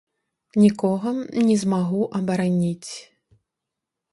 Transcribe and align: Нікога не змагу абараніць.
Нікога 0.63 1.09
не 1.47 1.55
змагу 1.65 2.01
абараніць. 2.21 2.91